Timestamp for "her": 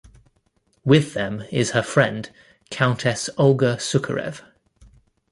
1.73-1.83